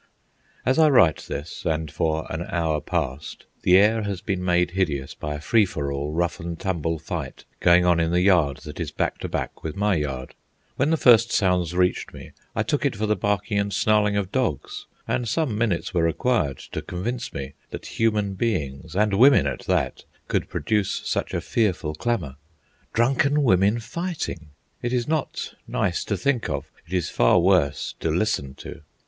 [0.65, 5.13] As I write this, and for an hour past, the air has been made hideous
[5.13, 8.79] by a free for all, rough and tumble fight going on in the yard that
[8.79, 10.33] is back to back with my yard.
[10.75, 14.31] When the first sounds reached me I took it for the barking and snarling of
[14.31, 19.65] dogs, and some minutes were required to convince me that human beings, and women at
[19.67, 22.37] that, could produce such a fearful clamour.
[22.91, 24.47] Drunken women fighting!
[24.81, 28.81] It is not nice to think of; it is far worse to listen to.